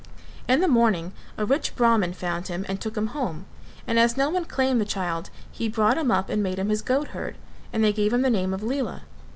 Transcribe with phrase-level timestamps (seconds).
[0.49, 3.45] In the morning a rich Brahman found him and took him home,
[3.85, 6.81] and as no one claimed the child he brought him up and made him his
[6.81, 7.35] goat herd,
[7.71, 9.03] and they gave him the name of Lela.